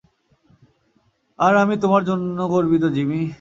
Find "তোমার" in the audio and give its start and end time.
1.77-2.03